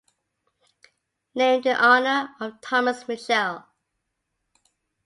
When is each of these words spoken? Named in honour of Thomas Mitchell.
Named 1.35 1.63
in 1.63 1.75
honour 1.75 2.31
of 2.39 2.59
Thomas 2.59 3.07
Mitchell. 3.07 3.65